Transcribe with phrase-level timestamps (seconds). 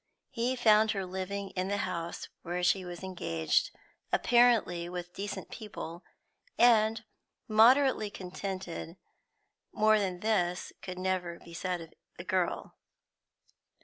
[0.31, 3.69] He found her living in the house where she was engaged,
[4.11, 6.03] apparently with decent people,
[6.57, 7.03] and
[7.47, 8.97] moderately contented;
[9.71, 12.73] more than this could never be said of the girl.